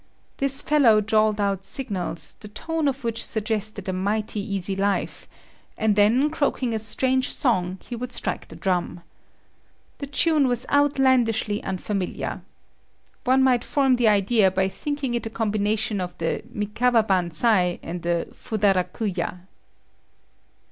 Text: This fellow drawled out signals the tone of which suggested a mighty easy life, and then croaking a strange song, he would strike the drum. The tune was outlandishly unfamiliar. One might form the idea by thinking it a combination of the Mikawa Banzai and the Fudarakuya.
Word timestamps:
This 0.37 0.63
fellow 0.63 0.99
drawled 0.99 1.39
out 1.39 1.63
signals 1.63 2.35
the 2.39 2.47
tone 2.47 2.87
of 2.87 3.03
which 3.03 3.23
suggested 3.23 3.87
a 3.87 3.93
mighty 3.93 4.39
easy 4.39 4.75
life, 4.75 5.27
and 5.77 5.95
then 5.95 6.31
croaking 6.31 6.73
a 6.73 6.79
strange 6.79 7.31
song, 7.31 7.77
he 7.87 7.95
would 7.95 8.11
strike 8.11 8.47
the 8.47 8.55
drum. 8.55 9.01
The 9.99 10.07
tune 10.07 10.47
was 10.47 10.65
outlandishly 10.71 11.61
unfamiliar. 11.63 12.41
One 13.25 13.43
might 13.43 13.63
form 13.63 13.97
the 13.97 14.07
idea 14.07 14.49
by 14.49 14.69
thinking 14.69 15.13
it 15.13 15.27
a 15.27 15.29
combination 15.29 16.01
of 16.01 16.17
the 16.17 16.41
Mikawa 16.51 17.03
Banzai 17.03 17.77
and 17.83 18.01
the 18.01 18.27
Fudarakuya. 18.33 19.41